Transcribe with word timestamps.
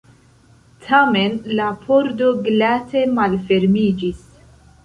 Tamen 0.85 1.35
la 1.59 1.67
pordo 1.83 2.31
glate 2.49 3.05
malfermiĝis. 3.21 4.27